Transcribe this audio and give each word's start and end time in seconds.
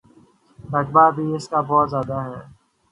رقبہ 0.59 1.05
بھی 1.15 1.25
اس 1.35 1.45
کا 1.51 1.59
بہت 1.69 1.87
زیادہ 1.91 2.17
ہے۔ 2.25 2.39